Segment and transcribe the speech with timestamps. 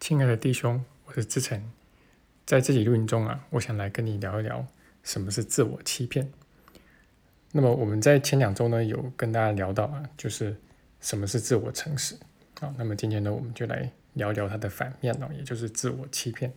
[0.00, 1.62] 亲爱的弟兄，我是志成，
[2.46, 4.66] 在这集录音中啊，我想来跟你聊一聊
[5.02, 6.26] 什么是自我欺骗。
[7.52, 10.56] 那么我们在前两周呢，有跟大家聊到啊，就是
[11.02, 12.16] 什么是自我诚实
[12.60, 12.74] 啊。
[12.78, 16.50] 那么今天呢，我们就来聊聊它的反面哦，也就是自我欺骗。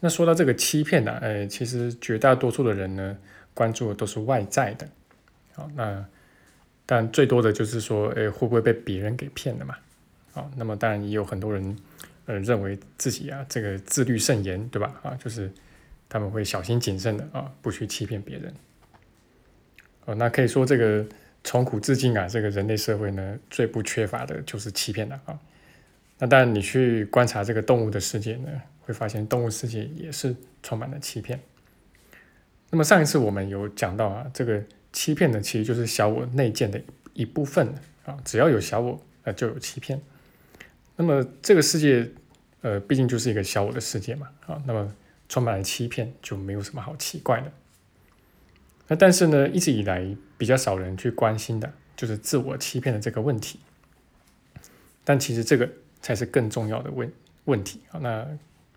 [0.00, 3.18] 那说到这个欺骗呢，呃，其实绝大多数的人呢，
[3.52, 4.88] 关注的都是外在的，
[5.52, 6.02] 好，那
[6.86, 9.76] 但最多的就是说，诶，会不会被别人给骗了嘛？
[10.32, 11.76] 好，那么当然也有很多人。
[12.26, 15.00] 呃，认为自己啊，这个自律甚严，对吧？
[15.02, 15.50] 啊，就是
[16.08, 18.54] 他们会小心谨慎的啊，不去欺骗别人。
[20.04, 21.04] 哦，那可以说这个
[21.42, 25.38] 从古至今啊，这个人类社会呢，最不缺乏的就是欺骗了啊。
[26.18, 28.48] 那当然，你去观察这个动物的世界呢，
[28.82, 31.40] 会发现动物世界也是充满了欺骗。
[32.70, 36.80] 那么上一次我们有讲到啊，这个欺骗呢，其实就是小我内建的
[37.12, 40.00] 一部分啊，只要有小我，呃，就有欺骗。
[40.96, 42.08] 那么这个世界，
[42.62, 44.92] 呃，毕竟就是一个小我的世界嘛，啊，那么
[45.28, 47.52] 充满了欺骗，就没有什么好奇怪的。
[48.88, 53.60] 那但是呢，一直以来比较少人去关心的，就是自我欺骗的这个问题。
[55.04, 55.68] 但其实这个
[56.00, 57.12] 才是更重要的问
[57.44, 58.26] 问题啊，那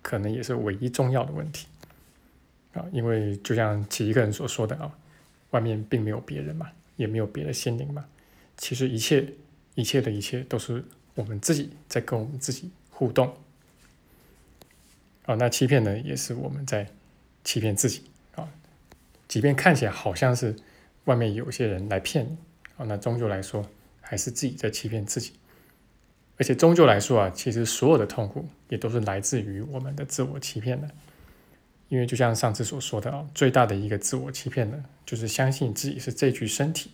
[0.01, 1.67] 可能也是唯一重要的问题
[2.73, 4.91] 啊，因为就像其一个人所说的啊，
[5.51, 8.05] 外面并没有别人嘛，也没有别的心灵嘛，
[8.57, 9.27] 其实一切
[9.75, 10.83] 一切的一切都是。
[11.17, 13.33] 我们自己在跟我们自己互动，
[15.25, 16.87] 啊，那欺骗呢，也是我们在
[17.43, 18.03] 欺骗自己
[18.35, 18.47] 啊。
[19.27, 20.55] 即便看起来好像是
[21.05, 22.37] 外面有些人来骗你
[22.77, 23.67] 啊，那终究来说
[24.01, 25.33] 还是自己在欺骗自己。
[26.37, 30.89] 而且终究来说啊，其实所有的痛苦也都是来自于我们的自我欺骗的。
[31.89, 36.91] 因为就像上次所说的啊，最大的一个自我欺骗呢，就是相信自己是这具身体，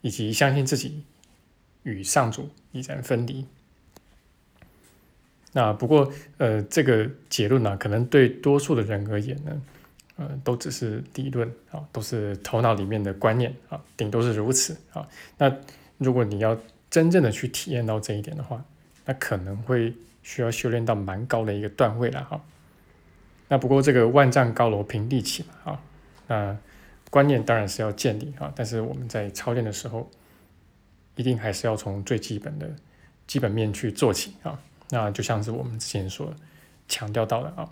[0.00, 1.04] 以及相信自己。
[1.84, 3.46] 与上主已然分离。
[5.52, 9.62] 那不过，呃，这个结论呢，可能对多数的人而言呢，
[10.16, 15.08] 呃，都只是理论啊，都是头脑里面的观念啊，顶多是如此啊。
[15.38, 15.52] 那
[15.96, 16.56] 如果你要
[16.90, 18.64] 真正的去体验到这一点的话，
[19.04, 22.40] 那可能会需要修炼到蛮高的一个段位了哈。
[23.48, 25.80] 那不过这个万丈高楼平地起嘛啊，
[26.26, 26.58] 那
[27.10, 30.10] 观念当然是要建立啊，但是我们在操练的时候。
[31.16, 32.70] 一定还是要从最基本的
[33.26, 34.56] 基本面去做起啊，
[34.90, 36.34] 那就像是我们之前所
[36.88, 37.68] 强调到的啊，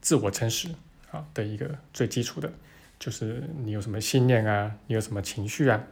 [0.00, 0.68] 自我诚实
[1.10, 2.52] 啊的一个最基础的，
[2.98, 5.82] 就是你有什么信念啊，你有什么情绪啊，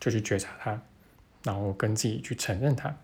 [0.00, 0.80] 就去觉察它，
[1.42, 2.96] 然后跟自己去承认它，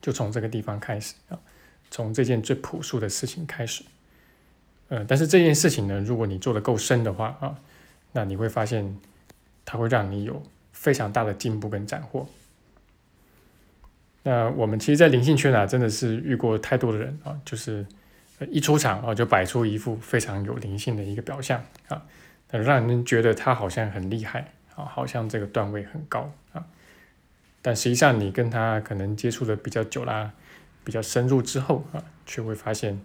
[0.00, 1.38] 就从这个地方开始啊，
[1.90, 3.84] 从这件最朴素的事情开始，
[4.88, 7.58] 呃，但是这件事情呢，如果你做的够深的话啊，
[8.12, 8.98] 那你会发现
[9.64, 10.42] 它会让你有。
[10.76, 12.28] 非常大的进步跟斩获。
[14.26, 17.86] 那我们其实，在灵性圈啊，真的是遇过太多的人啊，就是
[18.50, 22.02] 一出场啊，就摆出一副非常有灵性的一个表象啊，
[22.50, 26.64] 让人觉得他好像很厉害啊，好像这个段位很高啊。
[27.60, 30.32] 但实际上，你跟他可能接触的比较久啦，
[30.82, 32.98] 比较深入之后啊，却会发现，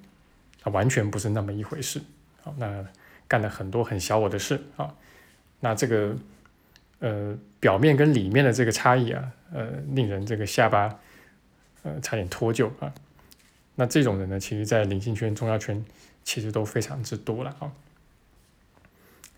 [0.61, 2.01] 他完全不是那么一回事。
[2.41, 2.85] 好，那
[3.27, 4.95] 干了很多很小我的事啊，
[5.59, 6.15] 那这个。
[7.01, 10.99] 呃，表面跟里面的这个差异啊，呃，令人这个下巴
[11.83, 12.93] 呃差点脱臼啊。
[13.75, 15.83] 那这种人呢，其实在灵性圈、中药圈
[16.23, 17.71] 其实都非常之多了啊。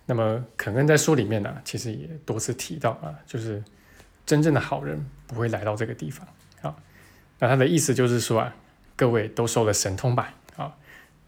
[0.06, 3.64] 那么肯恩在书里面呢，其实也多次提到啊，就是
[4.26, 6.28] 真正的好人不会来到这个地方
[6.62, 6.76] 啊。
[7.40, 8.56] 那他的意思就是说啊，
[8.96, 10.76] 各位都收了神通吧啊，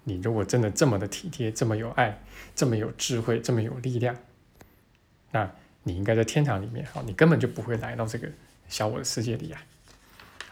[0.04, 2.22] 你如果真的这么的体贴、这么有爱、
[2.56, 4.16] 这么有智慧、这么有力量，
[5.32, 5.50] 那。
[5.86, 8.26] 你应该在天堂里面，啊，你根本就不会来到这个
[8.70, 9.62] 小我的世界里呀，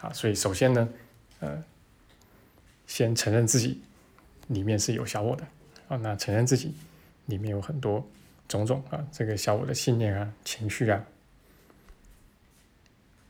[0.01, 0.89] 啊，所以首先呢，
[1.39, 1.63] 呃，
[2.85, 3.81] 先承认自己
[4.47, 5.43] 里面是有小我的，
[5.87, 6.73] 啊，那承认自己
[7.27, 8.05] 里面有很多
[8.47, 11.05] 种种啊，这个小我的信念啊、情绪啊，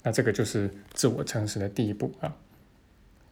[0.04, 2.36] 那这个就是自我诚实的第一步啊。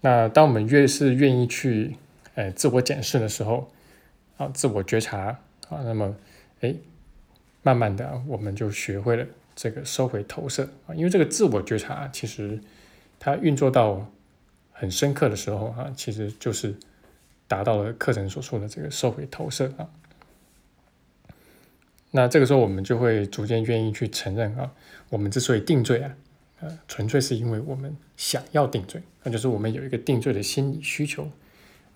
[0.01, 1.97] 那当我们越是愿意去，
[2.35, 3.71] 呃，自我检视的时候，
[4.37, 5.39] 啊，自我觉察
[5.69, 6.15] 啊，那么，
[6.61, 6.75] 哎。
[7.61, 12.57] 慢慢的，我们就学会了这个收回投射啊，因为这个自我觉察其实
[13.19, 14.09] 它运作到
[14.71, 16.73] 很深刻的时候啊，其实就是
[17.47, 19.89] 达到了课程所说的这个社会投射啊。
[22.11, 24.71] 那这个时候我们就会逐渐愿意去承认啊，
[25.09, 26.15] 我们之所以定罪啊，
[26.61, 31.29] 呃，纯粹是因为我们想要定罪，那就是我们有一个定罪的心理需求，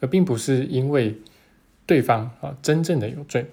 [0.02, 1.18] 而并不是因为
[1.86, 3.48] 对方啊真正的有罪。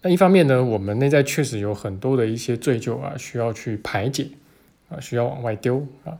[0.00, 4.28] 那一方面呢，我们内在确实有很多的一些罪疚啊，需要去排解
[4.92, 6.18] 啊，需要往外丢啊。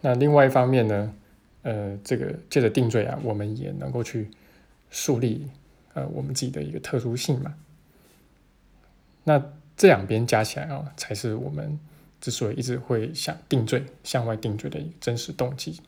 [0.00, 1.14] 那另外一方面呢，
[1.62, 4.30] 呃，这个借着定罪啊，我们也能够去
[4.90, 5.48] 树立
[5.94, 7.54] 呃我们自己的一个特殊性嘛。
[9.24, 9.42] 那
[9.76, 11.78] 这两边加起来啊，才是我们
[12.20, 15.80] 之所以一直会想定罪、向外定罪的一个真实动机。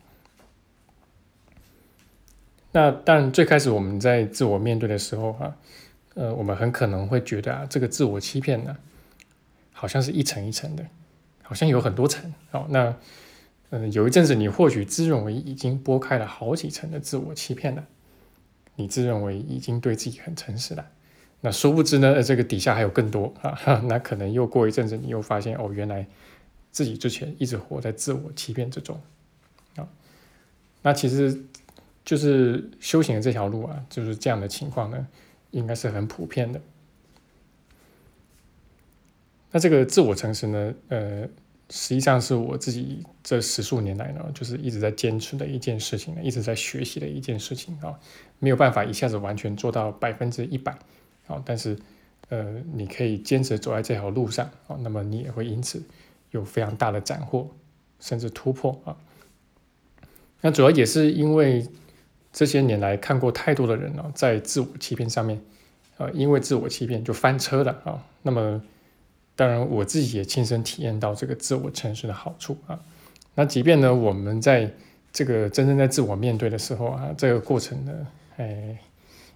[2.72, 5.56] 那但最开始我们在自我面对的时候啊，
[6.14, 8.76] 呃，我们很可能会觉得啊，这个自我欺骗呢，
[9.72, 10.86] 好像是一层一层的，
[11.46, 12.66] 好像有很多层哦。
[12.68, 12.94] 那
[13.70, 17.84] 嗯，有一阵子你或许自认为已经拨开了好几层的自我欺骗了，
[18.74, 20.86] 你自认为已经对自己很诚实了。
[21.40, 23.58] 那殊不知呢，这个底下还有更多啊。
[23.88, 26.06] 那可能又过一阵子，你又发现哦，原来
[26.70, 29.00] 自己之前一直活在自我欺骗之中
[29.76, 29.88] 啊。
[30.82, 31.42] 那其实。
[32.06, 35.08] 就是修行的这条路啊，就是这样的情况呢，
[35.50, 36.60] 应该是很普遍的。
[39.50, 41.22] 那这个自我诚实呢，呃，
[41.70, 47.98] 实际上是我自己这十数年来呢，就是一直在坚持的一件事情，一直在学习的一件事情啊，
[48.38, 50.72] 没有办法一下子完全做到百分之一百
[51.26, 51.78] 啊，但是
[52.28, 55.82] 呃，你可以坚持走在这条路上啊，那么你也会因此
[56.30, 57.50] 有非常大的斩获，
[58.00, 58.96] 甚至突破啊。
[60.40, 61.66] 那主要也是因为。
[62.32, 65.40] 这些年来看过太多的人哦，在自我欺骗上面，
[65.96, 68.04] 呃，因为自我欺骗就翻车了啊。
[68.20, 68.62] 那么，
[69.36, 72.80] 当然我自己也亲身体验到这个自我诚实的好处啊。
[73.36, 74.68] 那即便呢，我们在
[75.12, 78.06] 这个真正在自我面对的时候啊，这个过程呢，
[78.38, 78.76] 哎，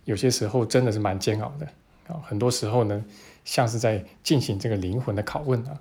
[0.05, 1.67] 有些时候真的是蛮煎熬的
[2.08, 2.20] 啊。
[2.26, 3.05] 很多时候呢，
[3.44, 5.81] 像是在进行这个灵魂的拷问啊。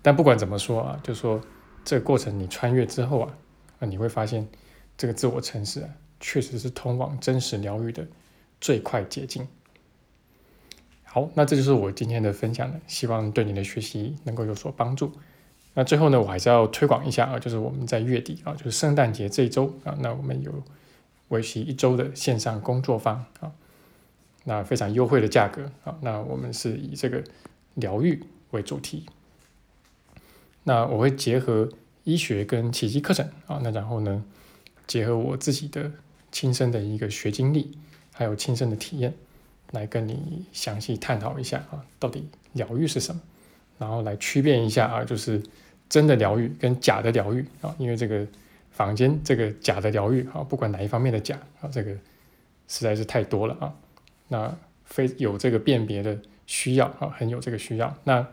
[0.00, 1.40] 但不管怎么说啊，就说
[1.84, 3.34] 这个过程你穿越之后啊，
[3.80, 4.48] 啊，你会发现
[4.96, 5.88] 这个自我诚实啊。
[6.18, 8.02] 确实是通往真实疗愈的
[8.58, 9.46] 最快捷径。
[11.16, 15.10] 好，那这就是我今天的分享了，希望对你的学习能够有所帮助。
[15.72, 20.52] 那最后呢，我还是要推广一下啊，就是我们在月底啊，就是圣诞节这一周啊，那我们有
[21.28, 23.50] 为期一周的线上工作坊啊，
[24.44, 27.24] 那非常优惠的价格啊，那我们是以这个
[27.72, 29.06] 疗愈为主题。
[30.64, 31.70] 那我会结合
[32.04, 34.22] 医学跟奇迹课程啊，那然后呢，
[34.86, 35.90] 结合我自己的。
[36.32, 37.78] 亲身的一个学经历，
[38.12, 39.14] 还有亲身的体验，
[39.72, 43.20] 来跟你详细探讨一下啊，到底疗愈是什么？
[43.78, 45.42] 然后来区别一下啊，就是
[45.88, 48.26] 真的疗愈跟假的疗愈啊，因为这个
[48.70, 51.90] 坊间这个假的疗愈啊，不管哪一方面的假啊，这个
[52.68, 53.74] 实在是太多了啊。
[54.28, 57.94] 那非有这个辨别的需要啊，很有这个需要。
[58.04, 58.26] 那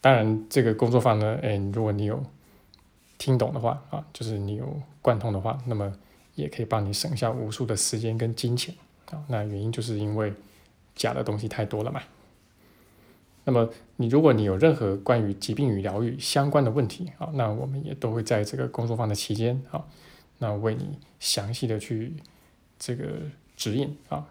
[0.00, 2.24] 当然，这个工作坊呢，哎，如果你有
[3.18, 5.92] 听懂的话啊，就是你有贯通的话，那么。
[6.36, 8.74] 也可以帮你省下无数的时间跟金钱
[9.10, 10.32] 啊，那原因就是因为
[10.94, 12.02] 假的东西太多了嘛。
[13.44, 19.84] 那么你如果你有任何关于疾病与疗愈相关的问题啊，那我们也都会在这个工作坊的期间啊，
[20.38, 22.12] 那为你详细的去
[22.78, 23.04] 这个
[23.56, 24.26] 指引啊，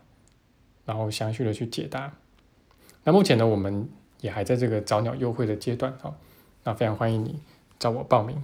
[0.85, 2.13] 然后详细的去解答。
[3.05, 3.87] 那目前呢，我们
[4.19, 6.13] 也还在这个早鸟优惠的阶段啊，
[6.65, 7.39] 那非常欢迎你
[7.79, 8.43] 找我报名。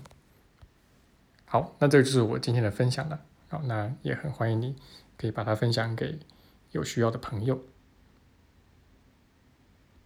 [1.45, 3.19] 好，那这就是我今天的分享了。
[3.49, 4.73] 好，那也很欢迎你，
[5.21, 6.17] 可以把它分享给
[6.71, 7.63] 有需要的朋友。